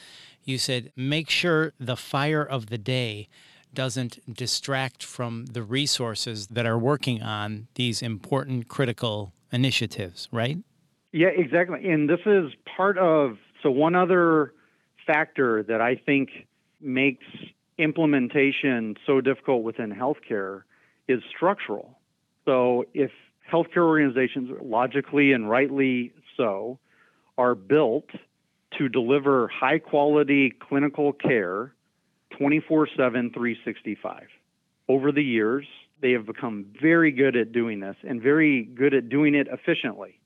You 0.44 0.58
said, 0.58 0.92
make 0.96 1.30
sure 1.30 1.72
the 1.78 1.96
fire 1.96 2.42
of 2.44 2.66
the 2.66 2.78
day 2.78 3.28
doesn't 3.75 4.19
distract 4.33 5.02
from 5.02 5.47
the 5.47 5.62
resources 5.62 6.49
that 6.49 6.67
are 6.67 6.79
working 6.79 7.23
on 7.23 7.69
these 7.75 8.02
important 8.02 8.69
critical 8.69 9.33
initiatives, 9.52 10.29
right? 10.33 10.59
Yeah, 11.12 11.29
exactly. 11.29 11.91
And 11.91 12.09
this 12.09 12.21
is 12.26 12.52
part 12.76 12.99
of 12.99 13.38
so 13.62 13.71
one 13.71 13.95
other 13.95 14.55
factor 15.07 15.62
that 15.64 15.81
I 15.81 15.97
think 15.97 16.31
makes 16.81 17.26
implementation 17.79 18.97
so 19.07 19.21
difficult 19.21 19.62
within 19.62 19.93
healthcare 19.93 20.62
is 21.09 21.23
structural. 21.35 21.99
So 22.45 22.87
if 22.95 23.11
healthcare 23.50 23.85
organizations 23.85 24.50
logically 24.62 25.33
and 25.33 25.49
rightly 25.49 26.12
so 26.37 26.79
are 27.38 27.55
built 27.55 28.09
to 28.79 28.88
deliver 28.88 29.49
high 29.49 29.79
quality 29.79 30.50
clinical 30.50 31.12
care 31.12 31.75
24 32.39 32.89
7, 32.97 33.31
365. 33.31 34.27
Over 34.89 35.12
the 35.12 35.23
years, 35.23 35.67
they 36.01 36.12
have 36.12 36.27
become 36.27 36.67
very 36.81 37.12
good 37.12 37.37
at 37.37 37.53
doing 37.53 37.81
this 37.81 37.97
and 38.03 38.21
very 38.21 38.65
good 38.65 38.95
at 38.95 39.09
doing 39.09 39.35
it 39.35 39.47
efficiently. 39.51 40.19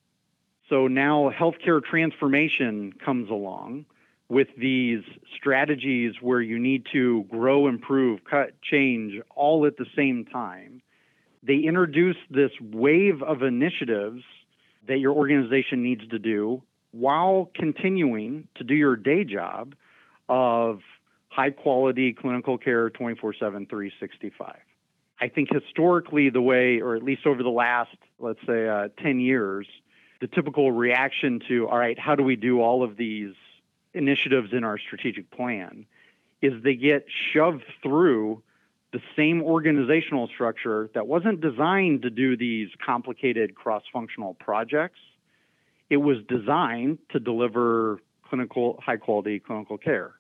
So 0.69 0.89
now 0.89 1.31
healthcare 1.31 1.85
transformation 1.85 2.93
comes 2.93 3.31
along 3.31 3.87
with 4.29 4.49
these 4.59 5.05
strategies 5.37 6.15
where 6.21 6.41
you 6.41 6.59
need 6.59 6.87
to 6.93 7.25
grow, 7.25 7.69
improve, 7.69 8.25
cut, 8.25 8.61
change 8.61 9.21
all 9.37 9.67
at 9.67 9.77
the 9.77 9.87
same 9.95 10.25
time. 10.25 10.83
They 11.43 11.59
introduce 11.59 12.17
this 12.29 12.51
wave 12.61 13.23
of 13.23 13.43
initiatives 13.43 14.25
that 14.89 14.99
your 14.99 15.13
organization 15.13 15.83
needs 15.83 16.07
to 16.09 16.19
do 16.19 16.63
while 16.91 17.51
continuing 17.55 18.49
to 18.57 18.65
do 18.65 18.75
your 18.75 18.97
day 18.97 19.23
job 19.23 19.75
of 20.29 20.81
high 21.37 21.51
quality 21.51 22.15
clinical 22.15 22.57
care 22.57 22.89
24 22.89 23.35
7, 23.35 23.67
365. 23.67 24.57
I 25.21 25.29
think 25.29 25.49
historically, 25.53 26.31
the 26.31 26.41
way, 26.41 26.81
or 26.81 26.97
at 26.97 27.03
least 27.03 27.27
over 27.27 27.43
the 27.43 27.51
last, 27.51 27.97
let's 28.19 28.41
say, 28.47 28.67
uh, 28.67 28.89
10 29.03 29.21
years, 29.21 29.67
the 30.21 30.29
typical 30.29 30.73
reaction 30.73 31.41
to, 31.49 31.69
all 31.69 31.79
right, 31.79 31.99
how 31.99 32.15
do 32.15 32.23
we 32.23 32.37
do 32.37 32.61
all 32.63 32.83
of 32.83 32.97
these 32.97 33.35
initiatives 33.93 34.53
in 34.53 34.65
our 34.65 34.79
strategic 34.79 35.31
plan 35.31 35.87
is 36.41 36.63
they 36.63 36.75
get 36.75 37.07
shoved 37.33 37.65
through 37.83 38.43
the 38.93 39.01
same 39.15 39.43
organizational 39.43 40.29
structure 40.29 40.91
that 40.95 41.07
wasn't 41.07 41.41
designed 41.41 42.03
to 42.03 42.11
do 42.11 42.37
these 42.37 42.69
complicated 42.85 43.55
cross 43.55 43.83
functional 43.93 44.35
projects. 44.35 45.01
It 45.91 45.99
was 45.99 46.19
designed 46.29 46.99
to 47.11 47.21
deliver 47.21 48.01
clinical, 48.29 48.81
high 48.85 48.97
quality 48.97 49.39
clinical 49.39 49.77
care 49.77 50.16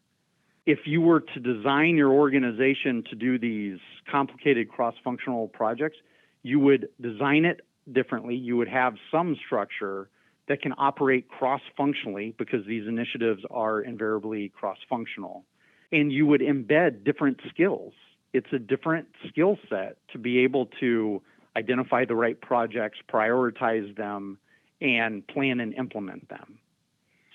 if 0.66 0.80
you 0.84 1.00
were 1.00 1.20
to 1.20 1.40
design 1.40 1.96
your 1.96 2.10
organization 2.10 3.04
to 3.08 3.16
do 3.16 3.38
these 3.38 3.78
complicated 4.10 4.68
cross 4.68 4.94
functional 5.02 5.46
projects, 5.48 5.96
you 6.42 6.58
would 6.58 6.88
design 7.00 7.44
it 7.44 7.60
differently. 7.90 8.34
You 8.34 8.56
would 8.56 8.68
have 8.68 8.94
some 9.10 9.36
structure 9.46 10.08
that 10.48 10.60
can 10.62 10.74
operate 10.76 11.28
cross 11.28 11.60
functionally 11.76 12.34
because 12.36 12.66
these 12.66 12.86
initiatives 12.86 13.42
are 13.50 13.80
invariably 13.80 14.48
cross 14.48 14.78
functional. 14.88 15.44
And 15.92 16.12
you 16.12 16.26
would 16.26 16.40
embed 16.40 17.04
different 17.04 17.40
skills. 17.48 17.92
It's 18.32 18.52
a 18.52 18.58
different 18.58 19.06
skill 19.28 19.58
set 19.70 19.96
to 20.12 20.18
be 20.18 20.40
able 20.40 20.66
to 20.80 21.22
identify 21.56 22.04
the 22.04 22.16
right 22.16 22.40
projects, 22.40 22.98
prioritize 23.08 23.96
them, 23.96 24.38
and 24.80 25.26
plan 25.26 25.60
and 25.60 25.72
implement 25.74 26.28
them. 26.28 26.58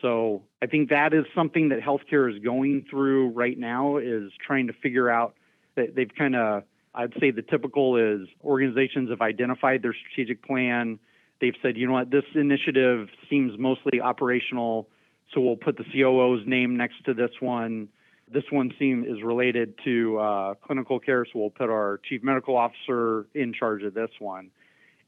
So 0.01 0.43
I 0.62 0.65
think 0.65 0.89
that 0.89 1.13
is 1.13 1.25
something 1.36 1.70
that 1.70 1.79
healthcare 1.79 2.31
is 2.34 2.41
going 2.43 2.86
through 2.89 3.29
right 3.29 3.58
now 3.58 3.98
is 3.98 4.31
trying 4.46 4.67
to 4.67 4.74
figure 4.74 5.10
out 5.10 5.36
that 5.75 5.96
they've 5.96 6.12
kind 6.17 6.36
of 6.36 6.63
I'd 6.93 7.13
say 7.20 7.31
the 7.31 7.41
typical 7.41 7.96
is 7.98 8.27
organizations 8.43 9.10
have 9.10 9.22
identified 9.22 9.81
their 9.81 9.93
strategic 9.93 10.46
plan. 10.46 11.00
They've 11.39 11.55
said, 11.62 11.77
you 11.77 11.88
know 11.88 11.93
what, 11.93 12.12
this 12.12 12.25
initiative 12.36 13.08
seems 13.29 13.58
mostly 13.58 14.01
operational, 14.01 14.89
so 15.34 15.41
we'll 15.41 15.55
put 15.55 15.77
the 15.77 15.86
COO's 15.86 16.46
name 16.46 16.75
next 16.75 17.03
to 17.05 17.13
this 17.13 17.31
one. 17.39 17.88
This 18.31 18.43
one 18.50 18.74
seem 18.77 19.05
is 19.05 19.24
related 19.24 19.75
to 19.86 20.20
uh, 20.20 20.53
clinical 20.55 21.00
care, 21.00 21.25
so 21.25 21.39
we'll 21.39 21.50
put 21.50 21.70
our 21.70 22.00
chief 22.08 22.24
medical 22.24 22.58
officer 22.58 23.27
in 23.34 23.53
charge 23.53 23.84
of 23.84 23.93
this 23.93 24.12
one, 24.20 24.51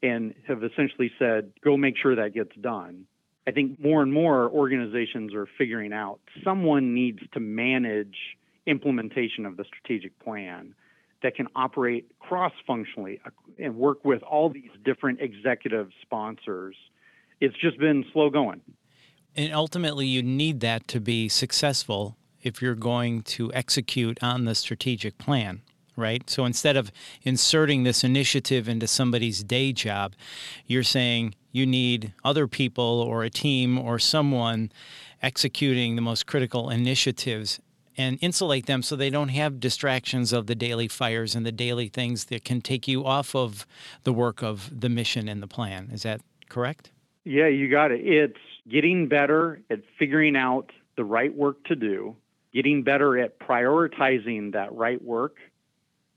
and 0.01 0.33
have 0.47 0.63
essentially 0.63 1.11
said, 1.19 1.51
go 1.63 1.75
make 1.77 1.95
sure 1.97 2.15
that 2.15 2.33
gets 2.33 2.55
done. 2.61 3.05
I 3.45 3.51
think 3.51 3.79
more 3.79 4.01
and 4.01 4.13
more 4.13 4.49
organizations 4.49 5.33
are 5.33 5.47
figuring 5.57 5.91
out 5.91 6.19
someone 6.43 6.93
needs 6.93 7.19
to 7.33 7.39
manage 7.39 8.15
implementation 8.65 9.45
of 9.45 9.57
the 9.57 9.65
strategic 9.65 10.17
plan 10.19 10.73
that 11.21 11.35
can 11.35 11.47
operate 11.55 12.07
cross 12.19 12.53
functionally 12.65 13.19
and 13.59 13.75
work 13.75 14.03
with 14.05 14.23
all 14.23 14.49
these 14.49 14.69
different 14.83 15.19
executive 15.21 15.89
sponsors. 16.01 16.75
It's 17.41 17.55
just 17.57 17.77
been 17.79 18.05
slow 18.13 18.29
going. 18.29 18.61
And 19.35 19.53
ultimately, 19.53 20.05
you 20.05 20.21
need 20.21 20.59
that 20.61 20.87
to 20.89 21.01
be 21.01 21.27
successful 21.27 22.17
if 22.41 22.61
you're 22.61 22.75
going 22.75 23.23
to 23.23 23.51
execute 23.53 24.21
on 24.21 24.45
the 24.45 24.53
strategic 24.53 25.17
plan 25.17 25.61
right? 25.95 26.29
So 26.29 26.45
instead 26.45 26.77
of 26.77 26.91
inserting 27.23 27.83
this 27.83 28.03
initiative 28.03 28.67
into 28.67 28.87
somebody's 28.87 29.43
day 29.43 29.73
job, 29.73 30.13
you're 30.65 30.83
saying 30.83 31.35
you 31.51 31.65
need 31.65 32.13
other 32.23 32.47
people 32.47 33.01
or 33.01 33.23
a 33.23 33.29
team 33.29 33.77
or 33.77 33.99
someone 33.99 34.71
executing 35.21 35.95
the 35.95 36.01
most 36.01 36.25
critical 36.25 36.69
initiatives 36.69 37.59
and 37.97 38.17
insulate 38.21 38.65
them 38.65 38.81
so 38.81 38.95
they 38.95 39.09
don't 39.09 39.29
have 39.29 39.59
distractions 39.59 40.33
of 40.33 40.47
the 40.47 40.55
daily 40.55 40.87
fires 40.87 41.35
and 41.35 41.45
the 41.45 41.51
daily 41.51 41.87
things 41.87 42.25
that 42.25 42.43
can 42.43 42.61
take 42.61 42.87
you 42.87 43.05
off 43.05 43.35
of 43.35 43.67
the 44.03 44.13
work 44.13 44.41
of 44.41 44.81
the 44.81 44.89
mission 44.89 45.27
and 45.27 45.41
the 45.41 45.47
plan. 45.47 45.89
Is 45.93 46.03
that 46.03 46.21
correct? 46.49 46.91
Yeah, 47.23 47.47
you 47.47 47.69
got 47.69 47.91
it. 47.91 48.01
It's 48.01 48.39
getting 48.69 49.07
better 49.07 49.61
at 49.69 49.79
figuring 49.97 50.35
out 50.35 50.71
the 50.97 51.05
right 51.05 51.33
work 51.33 51.63
to 51.65 51.75
do, 51.75 52.15
getting 52.53 52.83
better 52.83 53.17
at 53.19 53.39
prioritizing 53.39 54.53
that 54.53 54.73
right 54.73 55.01
work, 55.01 55.35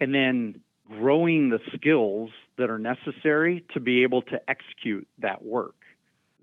and 0.00 0.14
then 0.14 0.60
growing 0.88 1.50
the 1.50 1.58
skills 1.74 2.30
that 2.58 2.70
are 2.70 2.78
necessary 2.78 3.64
to 3.74 3.80
be 3.80 4.02
able 4.02 4.22
to 4.22 4.40
execute 4.48 5.06
that 5.18 5.44
work. 5.44 5.74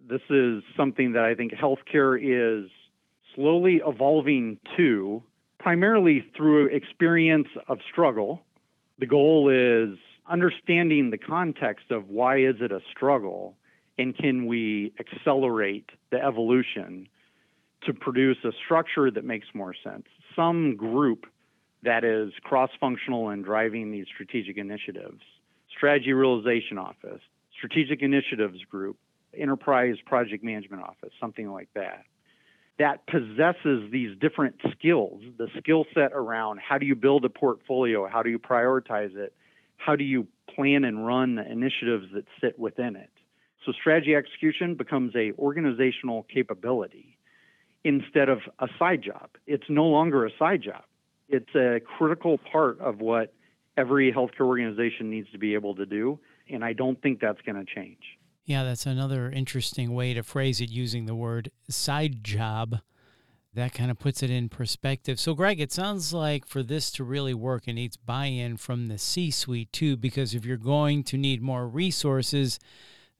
This 0.07 0.21
is 0.29 0.63
something 0.75 1.13
that 1.13 1.23
I 1.23 1.33
think 1.35 1.53
healthcare 1.53 2.19
is 2.19 2.69
slowly 3.35 3.81
evolving 3.85 4.59
to, 4.77 5.23
primarily 5.59 6.25
through 6.35 6.67
experience 6.67 7.47
of 7.67 7.79
struggle. 7.89 8.41
The 8.99 9.05
goal 9.05 9.49
is 9.49 9.97
understanding 10.29 11.09
the 11.09 11.17
context 11.17 11.91
of 11.91 12.09
why 12.09 12.39
is 12.39 12.55
it 12.59 12.71
a 12.71 12.81
struggle 12.91 13.55
and 13.97 14.15
can 14.17 14.45
we 14.45 14.93
accelerate 14.99 15.89
the 16.11 16.23
evolution 16.23 17.07
to 17.85 17.93
produce 17.93 18.37
a 18.43 18.51
structure 18.65 19.11
that 19.11 19.23
makes 19.23 19.47
more 19.53 19.75
sense. 19.83 20.05
Some 20.35 20.75
group 20.75 21.25
that 21.83 22.03
is 22.03 22.31
cross 22.43 22.69
functional 22.79 23.29
and 23.29 23.43
driving 23.43 23.91
these 23.91 24.05
strategic 24.13 24.57
initiatives. 24.57 25.21
Strategy 25.75 26.13
Realization 26.13 26.77
Office, 26.77 27.21
Strategic 27.57 28.01
Initiatives 28.01 28.63
Group, 28.69 28.97
Enterprise 29.35 29.95
Project 30.05 30.43
Management 30.43 30.83
Office, 30.83 31.11
something 31.19 31.51
like 31.51 31.69
that. 31.75 32.05
That 32.79 33.05
possesses 33.07 33.91
these 33.91 34.17
different 34.19 34.55
skills 34.71 35.21
the 35.37 35.47
skill 35.59 35.85
set 35.93 36.11
around 36.13 36.59
how 36.59 36.77
do 36.77 36.85
you 36.85 36.95
build 36.95 37.25
a 37.25 37.29
portfolio, 37.29 38.07
how 38.07 38.23
do 38.23 38.29
you 38.29 38.39
prioritize 38.39 39.15
it, 39.15 39.33
how 39.77 39.95
do 39.95 40.03
you 40.03 40.27
plan 40.55 40.83
and 40.83 41.05
run 41.05 41.35
the 41.35 41.49
initiatives 41.49 42.07
that 42.13 42.25
sit 42.41 42.57
within 42.57 42.95
it. 42.95 43.09
So 43.65 43.71
strategy 43.71 44.15
execution 44.15 44.75
becomes 44.75 45.15
a 45.15 45.31
organizational 45.33 46.23
capability 46.23 47.17
instead 47.83 48.29
of 48.29 48.39
a 48.59 48.67
side 48.79 49.01
job. 49.01 49.29
It's 49.47 49.69
no 49.69 49.85
longer 49.85 50.25
a 50.25 50.31
side 50.37 50.61
job. 50.61 50.83
It's 51.33 51.55
a 51.55 51.79
critical 51.97 52.37
part 52.37 52.79
of 52.79 52.99
what 52.99 53.33
every 53.75 54.13
healthcare 54.13 54.45
organization 54.45 55.09
needs 55.09 55.31
to 55.31 55.39
be 55.39 55.55
able 55.55 55.73
to 55.75 55.85
do, 55.87 56.19
and 56.47 56.63
I 56.63 56.73
don't 56.73 57.01
think 57.01 57.19
that's 57.19 57.41
going 57.41 57.55
to 57.55 57.65
change. 57.65 57.97
Yeah, 58.45 58.63
that's 58.63 58.85
another 58.85 59.31
interesting 59.31 59.95
way 59.95 60.13
to 60.13 60.21
phrase 60.21 60.61
it 60.61 60.69
using 60.69 61.07
the 61.07 61.15
word 61.15 61.49
side 61.69 62.23
job. 62.23 62.81
That 63.55 63.73
kind 63.73 63.89
of 63.89 63.97
puts 63.97 64.21
it 64.21 64.29
in 64.29 64.47
perspective. 64.47 65.19
So, 65.19 65.33
Greg, 65.33 65.59
it 65.59 65.71
sounds 65.71 66.13
like 66.13 66.45
for 66.45 66.61
this 66.61 66.91
to 66.91 67.03
really 67.03 67.33
work, 67.33 67.67
it 67.67 67.73
needs 67.73 67.97
buy 67.97 68.25
in 68.25 68.57
from 68.57 68.87
the 68.87 68.99
C 68.99 69.31
suite 69.31 69.73
too, 69.73 69.97
because 69.97 70.35
if 70.35 70.45
you're 70.45 70.57
going 70.57 71.03
to 71.05 71.17
need 71.17 71.41
more 71.41 71.67
resources, 71.67 72.59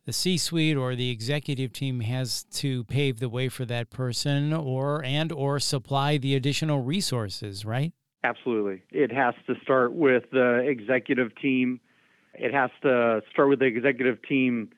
the 0.05 0.13
C-suite 0.13 0.75
or 0.75 0.95
the 0.95 1.09
executive 1.09 1.71
team 1.71 2.01
has 2.01 2.43
to 2.55 2.83
pave 2.83 3.19
the 3.19 3.29
way 3.29 3.47
for 3.49 3.65
that 3.65 3.89
person 3.89 4.53
or 4.53 5.03
and 5.03 5.31
or 5.31 5.59
supply 5.59 6.17
the 6.17 6.35
additional 6.35 6.81
resources, 6.81 7.63
right? 7.63 7.93
Absolutely. 8.23 8.83
It 8.91 9.11
has 9.11 9.33
to 9.47 9.55
start 9.63 9.93
with 9.93 10.23
the 10.31 10.59
executive 10.59 11.35
team. 11.35 11.79
It 12.33 12.53
has 12.53 12.71
to 12.81 13.21
start 13.31 13.49
with 13.49 13.59
the 13.59 13.65
executive 13.65 14.21
team 14.23 14.69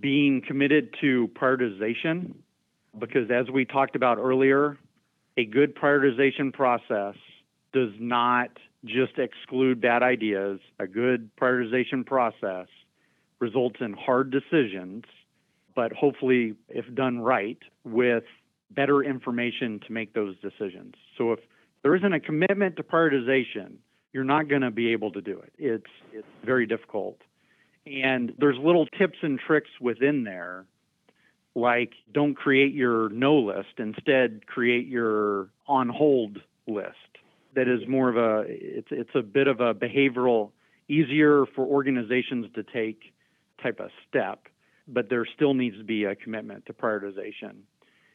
being 0.00 0.42
committed 0.46 0.94
to 1.00 1.28
prioritization 1.34 2.34
because 2.98 3.30
as 3.30 3.50
we 3.50 3.64
talked 3.64 3.96
about 3.96 4.18
earlier, 4.18 4.76
a 5.36 5.44
good 5.44 5.74
prioritization 5.74 6.52
process 6.52 7.14
does 7.72 7.90
not 7.98 8.50
just 8.84 9.18
exclude 9.18 9.80
bad 9.80 10.02
ideas. 10.02 10.60
A 10.78 10.86
good 10.86 11.30
prioritization 11.36 12.04
process 12.04 12.66
results 13.38 13.76
in 13.80 13.94
hard 13.94 14.30
decisions, 14.30 15.04
but 15.74 15.92
hopefully, 15.92 16.54
if 16.68 16.92
done 16.94 17.20
right, 17.20 17.58
with 17.84 18.24
better 18.70 19.02
information 19.02 19.80
to 19.86 19.92
make 19.92 20.12
those 20.14 20.36
decisions. 20.40 20.94
So 21.16 21.32
if 21.32 21.40
there 21.82 21.94
isn't 21.96 22.12
a 22.12 22.20
commitment 22.20 22.76
to 22.76 22.82
prioritization, 22.82 23.76
you're 24.12 24.24
not 24.24 24.48
going 24.48 24.62
to 24.62 24.70
be 24.70 24.92
able 24.92 25.12
to 25.12 25.20
do 25.20 25.38
it. 25.38 25.52
It's 25.58 25.90
it's 26.12 26.26
very 26.44 26.66
difficult. 26.66 27.18
And 27.86 28.32
there's 28.38 28.58
little 28.58 28.86
tips 28.86 29.18
and 29.22 29.38
tricks 29.38 29.70
within 29.80 30.24
there 30.24 30.66
like 31.54 31.92
don't 32.12 32.34
create 32.34 32.74
your 32.74 33.08
no 33.10 33.36
list, 33.36 33.78
instead 33.78 34.46
create 34.46 34.86
your 34.86 35.48
on 35.66 35.88
hold 35.88 36.38
list. 36.66 36.96
That 37.54 37.68
is 37.68 37.86
more 37.88 38.08
of 38.08 38.16
a 38.16 38.44
it's 38.48 38.88
it's 38.90 39.14
a 39.14 39.22
bit 39.22 39.48
of 39.48 39.60
a 39.60 39.74
behavioral 39.74 40.50
easier 40.88 41.46
for 41.54 41.64
organizations 41.64 42.46
to 42.54 42.62
take 42.62 43.12
type 43.62 43.80
of 43.80 43.90
step, 44.08 44.46
but 44.88 45.08
there 45.08 45.26
still 45.34 45.54
needs 45.54 45.76
to 45.78 45.84
be 45.84 46.04
a 46.04 46.14
commitment 46.14 46.66
to 46.66 46.72
prioritization. 46.72 47.62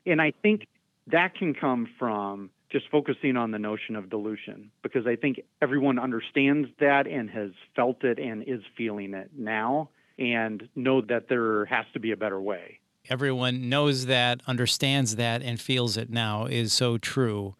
And 0.06 0.22
I 0.22 0.34
think 0.42 0.68
that 1.08 1.36
can 1.36 1.54
come 1.54 1.88
from 2.00 2.50
just 2.76 2.92
focusing 2.92 3.38
on 3.38 3.52
the 3.52 3.60
notion 3.60 3.96
of 3.96 4.10
dilution 4.10 4.70
because 4.84 5.08
I 5.08 5.16
think 5.16 5.40
everyone 5.62 5.98
understands 5.98 6.68
that 6.82 7.08
and 7.08 7.30
has 7.30 7.52
felt 7.74 8.04
it 8.04 8.20
and 8.20 8.44
is 8.44 8.60
feeling 8.76 9.14
it 9.14 9.32
now 9.34 9.88
and 10.20 10.68
know 10.76 11.00
that 11.00 11.30
there 11.30 11.64
has 11.68 11.86
to 11.94 12.02
be 12.02 12.12
a 12.12 12.18
better 12.18 12.42
way. 12.42 12.80
Everyone 13.10 13.70
knows 13.70 14.08
that, 14.08 14.42
understands 14.46 15.16
that, 15.16 15.42
and 15.42 15.62
feels 15.62 15.96
it 15.96 16.10
now 16.10 16.48
is 16.48 16.74
so 16.74 16.98
true. 16.98 17.56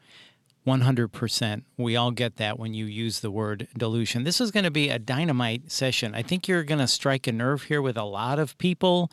100%. 0.66 1.62
We 1.78 1.96
all 1.96 2.10
get 2.10 2.38
that 2.38 2.58
when 2.58 2.74
you 2.74 2.86
use 2.86 3.20
the 3.20 3.30
word 3.30 3.68
dilution. 3.78 4.24
This 4.24 4.42
is 4.42 4.50
going 4.50 4.64
to 4.64 4.72
be 4.72 4.90
a 4.90 4.98
dynamite 4.98 5.72
session. 5.72 6.16
I 6.16 6.24
think 6.24 6.48
you're 6.48 6.64
going 6.64 6.80
to 6.80 6.88
strike 6.88 7.28
a 7.28 7.32
nerve 7.32 7.64
here 7.64 7.84
with 7.84 7.98
a 7.98 8.04
lot 8.04 8.40
of 8.40 8.58
people 8.58 9.12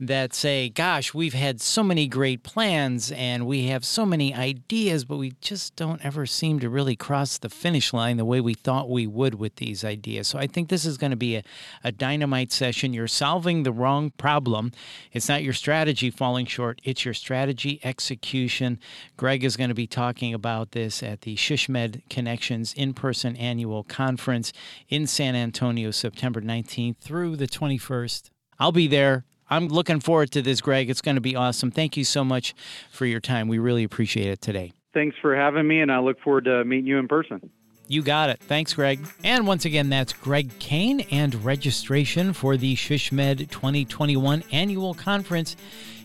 that 0.00 0.32
say, 0.32 0.70
Gosh, 0.70 1.12
we've 1.12 1.34
had 1.34 1.60
so 1.60 1.82
many 1.82 2.06
great 2.06 2.42
plans 2.42 3.12
and 3.12 3.46
we 3.46 3.66
have 3.66 3.84
so 3.84 4.06
many 4.06 4.34
ideas, 4.34 5.04
but 5.04 5.18
we 5.18 5.32
just 5.42 5.76
don't 5.76 6.02
ever 6.04 6.24
seem 6.24 6.58
to 6.60 6.70
really 6.70 6.96
cross 6.96 7.36
the 7.36 7.50
finish 7.50 7.92
line 7.92 8.16
the 8.16 8.24
way 8.24 8.40
we 8.40 8.54
thought 8.54 8.88
we 8.88 9.06
would 9.06 9.34
with 9.34 9.56
these 9.56 9.84
ideas. 9.84 10.28
So 10.28 10.38
I 10.38 10.46
think 10.46 10.70
this 10.70 10.86
is 10.86 10.96
going 10.96 11.10
to 11.10 11.16
be 11.16 11.36
a, 11.36 11.42
a 11.82 11.92
dynamite 11.92 12.50
session. 12.50 12.94
You're 12.94 13.08
solving 13.08 13.64
the 13.64 13.72
wrong 13.72 14.10
problem. 14.12 14.72
It's 15.12 15.28
not 15.28 15.42
your 15.42 15.52
strategy 15.52 16.10
falling 16.10 16.46
short, 16.46 16.80
it's 16.82 17.04
your 17.04 17.14
strategy 17.14 17.78
execution. 17.84 18.78
Greg 19.18 19.44
is 19.44 19.58
going 19.58 19.68
to 19.68 19.74
be 19.74 19.86
talking 19.86 20.32
about 20.32 20.70
this 20.70 20.93
at 21.02 21.22
the 21.22 21.36
SHSMD 21.36 22.08
Connections 22.08 22.72
in 22.74 22.94
person 22.94 23.36
annual 23.36 23.84
conference 23.84 24.52
in 24.88 25.06
San 25.06 25.34
Antonio, 25.34 25.90
September 25.90 26.40
19th 26.40 26.98
through 26.98 27.36
the 27.36 27.46
21st. 27.46 28.30
I'll 28.58 28.72
be 28.72 28.86
there. 28.86 29.24
I'm 29.50 29.68
looking 29.68 30.00
forward 30.00 30.30
to 30.32 30.42
this, 30.42 30.60
Greg. 30.60 30.88
It's 30.88 31.02
going 31.02 31.16
to 31.16 31.20
be 31.20 31.36
awesome. 31.36 31.70
Thank 31.70 31.96
you 31.96 32.04
so 32.04 32.24
much 32.24 32.54
for 32.90 33.06
your 33.06 33.20
time. 33.20 33.48
We 33.48 33.58
really 33.58 33.84
appreciate 33.84 34.28
it 34.28 34.40
today. 34.40 34.72
Thanks 34.94 35.16
for 35.20 35.36
having 35.36 35.66
me, 35.66 35.80
and 35.80 35.90
I 35.92 35.98
look 35.98 36.20
forward 36.20 36.44
to 36.44 36.64
meeting 36.64 36.86
you 36.86 36.98
in 36.98 37.08
person. 37.08 37.50
You 37.86 38.00
got 38.02 38.30
it. 38.30 38.40
Thanks, 38.40 38.72
Greg. 38.72 39.06
And 39.22 39.46
once 39.46 39.66
again, 39.66 39.90
that's 39.90 40.14
Greg 40.14 40.58
Kane, 40.58 41.00
and 41.10 41.44
registration 41.44 42.32
for 42.32 42.56
the 42.56 42.74
SHSMD 42.74 43.50
2021 43.50 44.42
annual 44.52 44.94
conference 44.94 45.54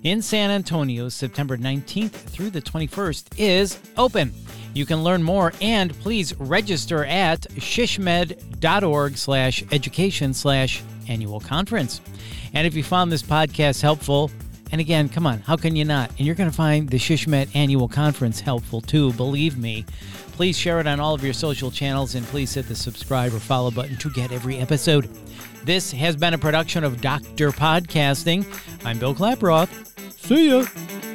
in 0.04 0.22
San 0.22 0.50
Antonio, 0.50 1.08
September 1.08 1.58
19th 1.58 2.12
through 2.12 2.50
the 2.50 2.62
21st, 2.62 3.36
is 3.38 3.80
open. 3.98 4.34
You 4.80 4.86
can 4.86 5.04
learn 5.04 5.22
more 5.22 5.52
and 5.60 5.94
please 6.00 6.34
register 6.40 7.04
at 7.04 7.42
shsmd.org 7.42 9.18
slash 9.18 9.62
education 9.74 10.34
slash 10.34 10.82
annual 11.10 11.42
conference. 11.42 12.00
And 12.54 12.66
if 12.66 12.76
you 12.76 12.84
found 12.84 13.12
this 13.12 13.22
podcast 13.22 13.82
helpful, 13.82 14.32
and 14.72 14.80
again, 14.80 15.10
come 15.10 15.28
on, 15.28 15.40
how 15.40 15.58
can 15.58 15.76
you 15.76 15.84
not? 15.84 16.12
And 16.12 16.22
you're 16.22 16.34
going 16.34 16.50
to 16.50 16.56
find 16.56 16.88
the 16.88 16.96
SHSMD 16.96 17.54
annual 17.56 17.90
conference 17.90 18.40
helpful 18.40 18.80
too, 18.80 19.12
believe 19.14 19.58
me. 19.58 19.86
Please 20.32 20.58
share 20.58 20.80
it 20.80 20.88
on 20.88 21.02
all 21.02 21.14
of 21.14 21.26
your 21.26 21.34
social 21.34 21.70
channels 21.70 22.16
and 22.16 22.26
please 22.28 22.54
hit 22.54 22.70
the 22.70 22.76
subscribe 22.76 23.34
or 23.34 23.40
follow 23.42 23.72
button 23.72 23.98
to 23.98 24.10
get 24.12 24.32
every 24.32 24.60
episode. 24.60 25.10
This 25.66 25.92
has 25.92 26.16
been 26.16 26.34
a 26.34 26.38
production 26.38 26.86
of 26.86 27.02
Dr. 27.02 27.52
Podcasting. 27.52 28.46
I'm 28.86 28.98
Bill 28.98 29.14
Klaproth. 29.14 29.68
See 30.16 30.52
ya. 30.52 31.09